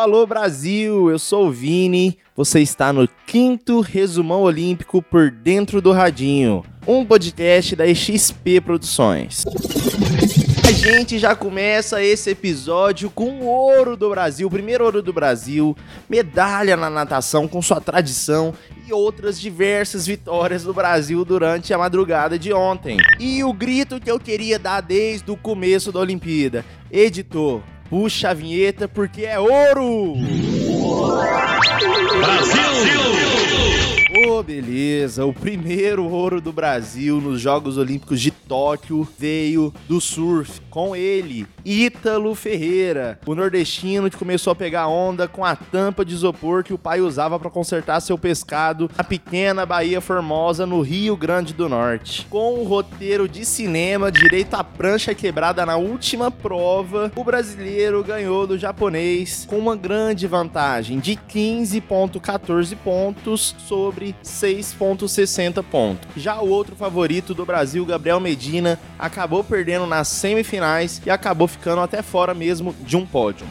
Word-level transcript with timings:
alô 0.00 0.26
Brasil! 0.26 1.10
Eu 1.10 1.18
sou 1.18 1.48
o 1.48 1.52
Vini. 1.52 2.16
Você 2.34 2.60
está 2.60 2.90
no 2.90 3.06
quinto 3.26 3.80
resumão 3.80 4.40
olímpico 4.40 5.02
por 5.02 5.30
dentro 5.30 5.82
do 5.82 5.92
radinho, 5.92 6.64
um 6.86 7.04
podcast 7.04 7.76
da 7.76 7.84
XP 7.94 8.62
Produções. 8.62 9.44
A 10.66 10.72
gente 10.72 11.18
já 11.18 11.36
começa 11.36 12.02
esse 12.02 12.30
episódio 12.30 13.10
com 13.10 13.40
o 13.40 13.44
ouro 13.44 13.94
do 13.94 14.08
Brasil, 14.08 14.48
primeiro 14.48 14.84
ouro 14.84 15.02
do 15.02 15.12
Brasil, 15.12 15.76
medalha 16.08 16.78
na 16.78 16.88
natação 16.88 17.46
com 17.46 17.60
sua 17.60 17.78
tradição 17.78 18.54
e 18.86 18.94
outras 18.94 19.38
diversas 19.38 20.06
vitórias 20.06 20.62
do 20.64 20.72
Brasil 20.72 21.22
durante 21.26 21.74
a 21.74 21.78
madrugada 21.78 22.38
de 22.38 22.54
ontem. 22.54 22.96
E 23.18 23.44
o 23.44 23.52
grito 23.52 24.00
que 24.00 24.10
eu 24.10 24.18
queria 24.18 24.58
dar 24.58 24.80
desde 24.80 25.30
o 25.30 25.36
começo 25.36 25.92
da 25.92 26.00
Olimpíada: 26.00 26.64
editor, 26.90 27.60
puxa 27.90 28.30
a 28.30 28.34
vinheta 28.34 28.86
porque 28.86 29.26
é 29.26 29.38
ouro! 29.38 30.14
Brasil! 32.20 33.89
Oh, 34.12 34.42
beleza. 34.42 35.24
O 35.24 35.32
primeiro 35.32 36.04
ouro 36.04 36.40
do 36.40 36.52
Brasil 36.52 37.20
nos 37.20 37.40
Jogos 37.40 37.78
Olímpicos 37.78 38.20
de 38.20 38.32
Tóquio 38.32 39.06
veio 39.16 39.72
do 39.88 40.00
surf. 40.00 40.60
Com 40.68 40.96
ele, 40.96 41.46
Ítalo 41.64 42.34
Ferreira, 42.34 43.20
o 43.24 43.36
nordestino 43.36 44.10
que 44.10 44.16
começou 44.16 44.52
a 44.52 44.56
pegar 44.56 44.88
onda 44.88 45.28
com 45.28 45.44
a 45.44 45.54
tampa 45.54 46.04
de 46.04 46.14
isopor 46.14 46.64
que 46.64 46.72
o 46.72 46.78
pai 46.78 47.00
usava 47.00 47.38
para 47.38 47.50
consertar 47.50 48.00
seu 48.00 48.18
pescado 48.18 48.90
na 48.96 49.04
pequena 49.04 49.64
Bahia 49.64 50.00
Formosa, 50.00 50.66
no 50.66 50.80
Rio 50.80 51.16
Grande 51.16 51.54
do 51.54 51.68
Norte. 51.68 52.26
Com 52.28 52.54
o 52.54 52.64
roteiro 52.64 53.28
de 53.28 53.44
cinema, 53.44 54.10
direito 54.10 54.54
à 54.54 54.64
prancha 54.64 55.14
quebrada 55.14 55.64
na 55.64 55.76
última 55.76 56.30
prova, 56.32 57.12
o 57.14 57.22
brasileiro 57.22 58.02
ganhou 58.02 58.44
do 58.44 58.58
japonês 58.58 59.46
com 59.48 59.58
uma 59.58 59.76
grande 59.76 60.26
vantagem 60.26 60.98
de 60.98 61.16
15,14 61.16 62.76
pontos 62.76 63.54
sobre 63.58 63.99
6,60 64.22 65.62
pontos. 65.62 66.08
Já 66.16 66.40
o 66.40 66.48
outro 66.48 66.74
favorito 66.74 67.34
do 67.34 67.46
Brasil, 67.46 67.84
Gabriel 67.84 68.20
Medina, 68.20 68.78
acabou 68.98 69.44
perdendo 69.44 69.86
nas 69.86 70.08
semifinais 70.08 71.00
e 71.04 71.10
acabou 71.10 71.48
ficando 71.48 71.80
até 71.80 72.02
fora 72.02 72.34
mesmo 72.34 72.74
de 72.80 72.96
um 72.96 73.06
pódio. 73.06 73.46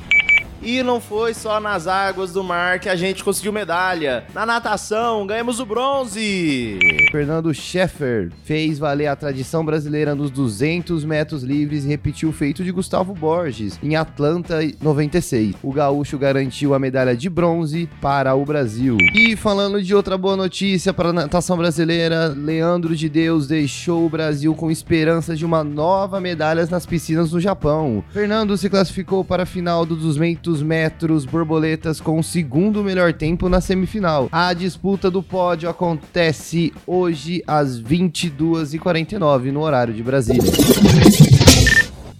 E 0.61 0.83
não 0.83 0.99
foi 0.99 1.33
só 1.33 1.59
nas 1.59 1.87
águas 1.87 2.33
do 2.33 2.43
mar 2.43 2.79
que 2.79 2.89
a 2.89 2.95
gente 2.95 3.23
conseguiu 3.23 3.51
medalha. 3.53 4.25
Na 4.33 4.45
natação, 4.45 5.25
ganhamos 5.25 5.59
o 5.59 5.65
bronze. 5.65 6.79
Fernando 7.11 7.53
Scheffer 7.53 8.31
fez 8.43 8.77
valer 8.77 9.07
a 9.07 9.15
tradição 9.15 9.63
brasileira 9.65 10.13
nos 10.15 10.29
200 10.31 11.03
metros 11.05 11.43
livres 11.43 11.85
e 11.85 11.87
repetiu 11.87 12.29
o 12.29 12.33
feito 12.33 12.63
de 12.63 12.71
Gustavo 12.71 13.13
Borges 13.13 13.79
em 13.81 13.95
Atlanta 13.95 14.59
96. 14.81 15.55
O 15.63 15.71
gaúcho 15.71 16.17
garantiu 16.17 16.73
a 16.73 16.79
medalha 16.79 17.15
de 17.15 17.29
bronze 17.29 17.89
para 18.01 18.35
o 18.35 18.45
Brasil. 18.45 18.97
E 19.13 19.35
falando 19.35 19.81
de 19.81 19.95
outra 19.95 20.17
boa 20.17 20.35
notícia 20.35 20.93
para 20.93 21.09
a 21.09 21.13
natação 21.13 21.57
brasileira, 21.57 22.27
Leandro 22.35 22.95
de 22.95 23.07
Deus 23.07 23.47
deixou 23.47 24.05
o 24.05 24.09
Brasil 24.09 24.53
com 24.55 24.71
esperanças 24.71 25.37
de 25.37 25.45
uma 25.45 25.63
nova 25.63 26.19
medalha 26.19 26.65
nas 26.69 26.85
piscinas 26.85 27.31
no 27.31 27.39
Japão. 27.39 28.03
Fernando 28.11 28.57
se 28.57 28.69
classificou 28.69 29.23
para 29.23 29.43
a 29.43 29.45
final 29.45 29.85
do 29.85 29.95
200 29.95 30.48
metros 30.61 31.25
borboletas 31.25 32.01
com 32.01 32.19
o 32.19 32.23
segundo 32.23 32.83
melhor 32.83 33.13
tempo 33.13 33.47
na 33.47 33.61
semifinal. 33.61 34.27
A 34.31 34.53
disputa 34.53 35.09
do 35.09 35.21
pódio 35.21 35.69
acontece 35.69 36.73
hoje 36.85 37.43
às 37.45 37.81
22h49 37.81 39.51
no 39.51 39.61
horário 39.61 39.93
de 39.93 40.01
Brasília. 40.03 40.51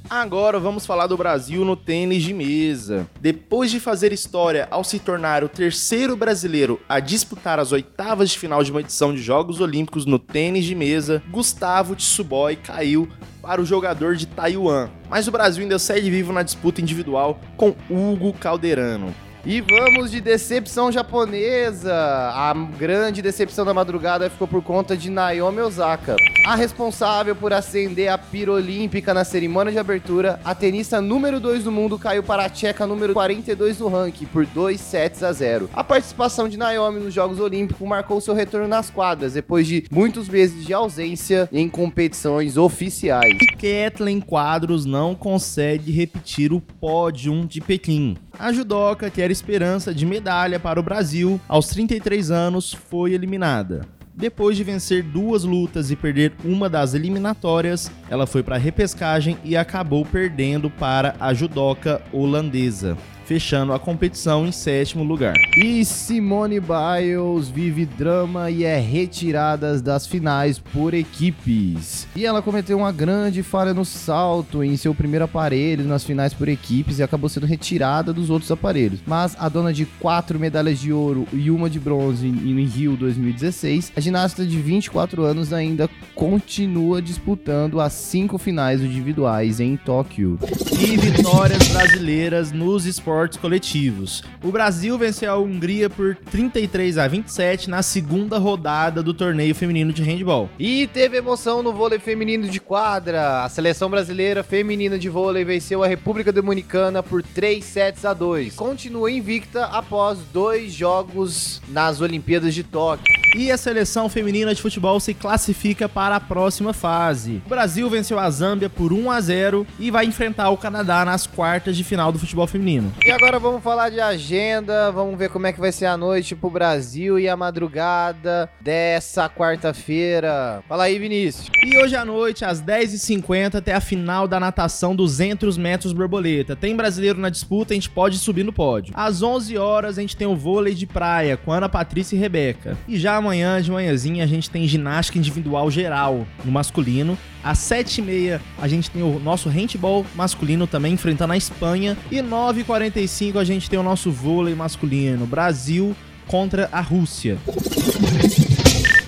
Agora 0.09 0.59
vamos 0.59 0.88
falar 0.88 1.05
do 1.05 1.15
Brasil 1.15 1.63
no 1.63 1.75
tênis 1.75 2.23
de 2.23 2.33
mesa. 2.33 3.07
Depois 3.21 3.69
de 3.69 3.79
fazer 3.79 4.11
história 4.11 4.67
ao 4.71 4.83
se 4.83 4.97
tornar 4.97 5.43
o 5.43 5.49
terceiro 5.49 6.17
brasileiro 6.17 6.81
a 6.89 6.99
disputar 6.99 7.59
as 7.59 7.72
oitavas 7.72 8.31
de 8.31 8.39
final 8.39 8.63
de 8.63 8.72
uma 8.72 8.79
edição 8.81 9.13
de 9.13 9.22
Jogos 9.22 9.61
Olímpicos 9.61 10.07
no 10.07 10.17
tênis 10.17 10.66
de 10.66 10.73
mesa, 10.73 11.22
Gustavo 11.29 11.95
Tsuboi 11.95 12.56
caiu 12.56 13.07
para 13.39 13.61
o 13.61 13.66
jogador 13.66 14.16
de 14.16 14.25
Taiwan. 14.25 14.89
Mas 15.07 15.28
o 15.28 15.31
Brasil 15.31 15.61
ainda 15.61 15.78
segue 15.78 16.09
vivo 16.09 16.34
na 16.34 16.41
disputa 16.41 16.81
individual 16.81 17.39
com 17.55 17.75
Hugo 17.88 18.34
Calderano. 18.34 19.13
E 19.45 19.61
vamos 19.61 20.11
de 20.11 20.19
decepção 20.19 20.91
japonesa. 20.91 21.94
A 21.94 22.53
grande 22.77 23.22
decepção 23.22 23.63
da 23.63 23.73
madrugada 23.73 24.29
ficou 24.29 24.47
por 24.47 24.61
conta 24.61 24.97
de 24.97 25.09
Naomi 25.09 25.61
Osaka. 25.61 26.17
A 26.45 26.55
responsável 26.55 27.33
por 27.33 27.53
acender 27.53 28.09
a 28.09 28.17
pira 28.17 28.51
olímpica 28.51 29.13
na 29.13 29.23
cerimônia 29.23 29.72
de 29.72 29.79
abertura, 29.79 30.41
a 30.44 30.53
tenista 30.53 30.99
número 30.99 31.39
2 31.39 31.63
do 31.63 31.72
mundo 31.72 31.97
caiu 31.97 32.22
para 32.22 32.45
a 32.45 32.49
tcheca 32.49 32.85
número 32.85 33.13
42 33.13 33.78
do 33.78 33.88
ranking 33.88 34.25
por 34.25 34.45
2 34.45 34.79
sets 34.79 35.23
a 35.23 35.31
0. 35.31 35.69
A 35.73 35.83
participação 35.85 36.49
de 36.49 36.57
Naomi 36.57 36.99
nos 36.99 37.13
Jogos 37.13 37.39
Olímpicos 37.39 37.88
marcou 37.88 38.19
seu 38.19 38.33
retorno 38.33 38.67
nas 38.67 38.89
quadras 38.89 39.33
depois 39.33 39.66
de 39.66 39.85
muitos 39.89 40.28
meses 40.28 40.66
de 40.66 40.73
ausência 40.73 41.47
em 41.51 41.69
competições 41.69 42.57
oficiais. 42.57 43.38
Kathleen 43.53 44.19
Quadros 44.19 44.85
não 44.85 45.16
consegue 45.16 45.91
repetir 45.91 46.51
o 46.51 46.59
pódio 46.59 47.45
de 47.45 47.61
Pequim. 47.61 48.17
A 48.39 48.53
judoca, 48.53 49.09
que 49.09 49.22
era 49.22 49.33
esperança 49.33 49.94
de 49.94 50.05
medalha 50.05 50.57
para 50.61 50.79
o 50.79 50.83
Brasil, 50.83 51.41
aos 51.45 51.67
33 51.67 52.31
anos 52.31 52.72
foi 52.72 53.11
eliminada. 53.11 53.85
Depois 54.16 54.55
de 54.55 54.63
vencer 54.63 55.03
duas 55.03 55.44
lutas 55.44 55.91
e 55.91 55.95
perder 55.97 56.31
uma 56.45 56.69
das 56.69 56.94
eliminatórias, 56.94 57.91
ela 58.09 58.25
foi 58.25 58.41
para 58.41 58.55
a 58.55 58.59
repescagem 58.59 59.38
e 59.44 59.57
acabou 59.57 60.05
perdendo 60.05 60.69
para 60.69 61.17
a 61.19 61.33
judoca 61.33 62.01
holandesa 62.13 62.97
fechando 63.29 63.73
a 63.73 63.79
competição 63.79 64.47
em 64.47 64.51
sétimo 64.51 65.03
lugar. 65.03 65.35
E 65.56 65.85
Simone 65.85 66.59
Biles 66.59 67.47
vive 67.47 67.85
drama 67.85 68.50
e 68.50 68.63
é 68.63 68.79
retirada 68.79 69.79
das 69.79 70.07
finais 70.07 70.57
por 70.57 70.95
equipes. 70.95 72.07
E 72.16 72.25
ela 72.25 72.41
cometeu 72.41 72.79
uma 72.79 72.91
grande 72.91 73.44
falha 73.44 73.72
no 73.72 73.85
salto 73.85 74.63
em 74.63 74.75
seu 74.75 74.95
primeiro 74.95 75.25
aparelho 75.25 75.85
nas 75.85 76.03
finais 76.03 76.34
por 76.34 76.50
equipes 76.50 76.97
e 76.97 77.03
acabou 77.03 77.29
sendo 77.29 77.45
retirada 77.45 78.12
dos 78.12 78.31
outros 78.31 78.50
aparelhos. 78.51 79.00
Mas 79.06 79.35
a 79.38 79.47
dona 79.47 79.72
de 79.72 79.85
quatro 79.85 80.40
medalhas 80.40 80.79
de 80.79 80.91
ouro 80.91 81.28
e 81.31 81.51
uma 81.51 81.69
de 81.69 81.79
bronze 81.79 82.25
em 82.25 82.66
Rio 82.66 82.97
2016, 82.97 83.91
a 83.96 84.00
ginasta 84.00 84.44
de 84.44 84.59
24 84.59 85.22
anos 85.22 85.53
ainda 85.53 85.88
continua 86.16 87.00
disputando 87.00 87.79
as 87.79 87.94
cinco 87.94 88.40
finais 88.40 88.81
individuais 88.81 89.59
em 89.59 89.78
Tóquio. 89.78 90.40
E 90.81 90.97
vitórias 90.97 91.67
brasileiras 91.67 92.51
nos 92.51 92.88
esportes 92.88 93.19
esportes 93.19 93.38
coletivos. 93.38 94.24
O 94.41 94.52
Brasil 94.52 94.97
venceu 94.97 95.31
a 95.31 95.38
Hungria 95.38 95.90
por 95.90 96.16
33 96.16 96.97
a 96.97 97.07
27 97.07 97.69
na 97.69 97.84
segunda 97.84 98.38
rodada 98.38 99.03
do 99.03 99.13
torneio 99.13 99.53
feminino 99.53 99.91
de 99.91 100.02
handball. 100.03 100.50
E 100.57 100.88
teve 100.88 101.18
emoção 101.18 101.62
no 101.62 101.74
vôlei 101.74 102.00
feminino 102.00 102.47
de 102.47 102.59
quadra. 102.62 103.44
A 103.44 103.50
seleção 103.50 103.90
brasileira 103.90 104.44
feminina 104.44 104.97
de 104.97 105.09
vôlei 105.09 105.44
venceu 105.44 105.84
a 105.84 105.88
República 105.88 106.31
Dominicana 106.31 107.03
por 107.03 107.22
3 107.22 107.63
sets 107.63 108.06
a 108.06 108.13
2. 108.13 108.56
Continua 108.56 109.12
invicta 109.12 109.66
após 109.66 110.19
dois 110.31 110.72
jogos 110.72 111.62
nas 111.68 112.00
Olimpíadas 112.00 112.53
de 112.53 112.63
Tóquio. 112.63 113.19
E 113.35 113.51
a 113.51 113.57
seleção 113.57 114.09
feminina 114.09 114.56
de 114.56 114.62
futebol 114.62 115.00
se 115.00 115.13
classifica 115.13 115.88
para 115.88 116.16
a 116.16 116.19
próxima 116.19 116.73
fase. 116.73 117.41
O 117.45 117.50
Brasil 117.50 117.88
venceu 117.90 118.17
a 118.17 118.29
Zâmbia 118.29 118.69
por 118.69 118.91
1 118.91 119.12
a 119.12 119.22
0 119.22 119.67
e 119.78 119.91
vai 119.91 120.06
enfrentar 120.06 120.50
o 120.50 120.57
Canadá 120.57 121.06
nas 121.06 121.28
quartas 121.28 121.78
de 121.78 121.84
final 121.84 122.12
do 122.12 122.17
futebol 122.17 122.47
feminino. 122.47 122.91
E 123.06 123.12
agora 123.12 123.38
vamos 123.38 123.62
falar 123.62 123.90
de 123.90 124.00
agenda, 124.00 124.91
vamos 124.91 125.17
ver 125.17 125.29
como 125.29 125.45
é 125.45 125.53
que 125.53 125.59
vai 125.59 125.72
ser 125.72 125.85
a 125.85 125.95
noite 125.95 126.35
pro 126.35 126.50
Brasil 126.50 127.19
e 127.19 127.29
a 127.29 127.38
madrugada 127.38 128.50
dessa 128.59 129.29
quarta-feira. 129.29 130.63
Fala 130.67 130.85
aí, 130.85 130.97
Vinícius. 130.97 131.50
E 131.63 131.78
hoje 131.78 131.96
à 131.96 132.03
noite, 132.03 132.44
às 132.44 132.61
10h50, 132.61 133.61
tem 133.61 133.73
a 133.75 133.81
final 133.81 134.28
da 134.28 134.40
natação 134.40 134.96
200 134.96 135.55
metros 135.55 135.93
borboleta. 135.93 136.55
Tem 136.55 136.76
brasileiro 136.76 137.20
na 137.20 137.29
disputa, 137.29 137.73
a 137.73 137.76
gente 137.76 137.90
pode 137.91 138.17
subir 138.17 138.43
no 138.43 138.52
pódio. 138.52 138.91
Às 138.96 139.22
11 139.22 139.55
horas, 139.58 139.97
a 139.99 140.02
gente 140.02 140.17
tem 140.17 140.28
o 140.28 140.35
vôlei 140.35 140.73
de 140.73 140.87
praia 140.87 141.37
com 141.37 141.52
Ana 141.52 141.70
Patrícia 141.70 142.16
e 142.16 142.20
Rebeca. 142.20 142.76
E 142.87 142.97
já 142.97 143.18
amanhã, 143.19 143.61
de 143.61 143.71
manhãzinha, 143.71 144.23
a 144.23 144.27
gente 144.27 144.49
tem 144.49 144.67
ginástica 144.67 145.17
individual 145.17 145.69
geral 145.69 146.25
no 146.43 146.51
masculino. 146.51 147.17
Às 147.43 147.59
7h30 147.59 148.39
a 148.59 148.67
gente 148.67 148.89
tem 148.89 149.01
o 149.01 149.19
nosso 149.19 149.47
handball 149.49 150.05
masculino 150.16 150.66
também 150.66 150.93
enfrentando 150.93 151.33
a 151.33 151.37
Espanha. 151.37 151.97
E 152.11 152.17
9h45 152.17 153.37
a 153.37 153.43
gente 153.43 153.69
tem 153.69 153.79
o 153.79 153.83
nosso 153.83 154.11
vôlei 154.11 154.55
masculino. 154.55 155.25
Brasil 155.25 155.95
contra 156.27 156.69
a 156.71 156.81
Rússia. 156.81 157.37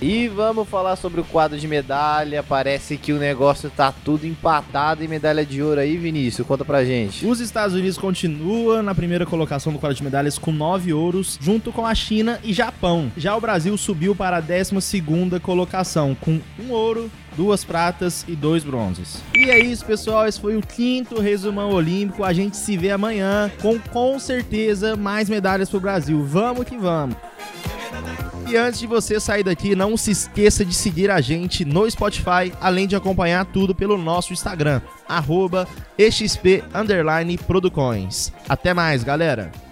E 0.02 0.26
vamos 0.26 0.68
falar 0.68 0.96
sobre 0.96 1.20
o 1.20 1.24
quadro 1.24 1.56
de 1.56 1.68
medalha. 1.68 2.42
Parece 2.42 2.96
que 2.96 3.12
o 3.12 3.20
negócio 3.20 3.70
tá 3.70 3.94
tudo 4.04 4.26
empatado 4.26 5.04
em 5.04 5.06
medalha 5.06 5.46
de 5.46 5.62
ouro 5.62 5.78
aí, 5.78 5.96
Vinícius. 5.96 6.44
Conta 6.44 6.64
pra 6.64 6.84
gente. 6.84 7.24
Os 7.24 7.38
Estados 7.38 7.76
Unidos 7.76 7.96
continuam 7.96 8.82
na 8.82 8.96
primeira 8.96 9.24
colocação 9.24 9.72
do 9.72 9.78
quadro 9.78 9.96
de 9.96 10.02
medalhas 10.02 10.38
com 10.38 10.50
nove 10.50 10.92
ouros, 10.92 11.38
junto 11.40 11.70
com 11.70 11.86
a 11.86 11.94
China 11.94 12.40
e 12.42 12.52
Japão. 12.52 13.12
Já 13.16 13.36
o 13.36 13.40
Brasil 13.40 13.76
subiu 13.76 14.12
para 14.12 14.38
a 14.38 14.40
12 14.40 15.00
colocação 15.40 16.16
com 16.20 16.40
um 16.58 16.72
ouro, 16.72 17.08
duas 17.36 17.62
pratas 17.62 18.24
e 18.26 18.34
dois 18.34 18.64
bronzes. 18.64 19.22
E 19.32 19.50
é 19.50 19.60
isso, 19.60 19.86
pessoal. 19.86 20.26
Esse 20.26 20.40
foi 20.40 20.56
o 20.56 20.62
quinto 20.62 21.20
resumão 21.20 21.70
olímpico. 21.70 22.24
A 22.24 22.32
gente 22.32 22.56
se 22.56 22.76
vê 22.76 22.90
amanhã 22.90 23.52
com 23.62 23.78
com 23.78 24.18
certeza 24.18 24.96
mais 24.96 25.28
medalhas 25.28 25.70
pro 25.70 25.78
Brasil. 25.78 26.24
Vamos 26.24 26.64
que 26.64 26.76
vamos. 26.76 27.14
E 28.52 28.56
antes 28.58 28.80
de 28.80 28.86
você 28.86 29.18
sair 29.18 29.42
daqui, 29.42 29.74
não 29.74 29.96
se 29.96 30.10
esqueça 30.10 30.62
de 30.62 30.74
seguir 30.74 31.10
a 31.10 31.22
gente 31.22 31.64
no 31.64 31.90
Spotify, 31.90 32.52
além 32.60 32.86
de 32.86 32.94
acompanhar 32.94 33.46
tudo 33.46 33.74
pelo 33.74 33.96
nosso 33.96 34.34
Instagram, 34.34 34.82
arroba 35.08 35.66
Até 38.46 38.74
mais, 38.74 39.02
galera! 39.02 39.71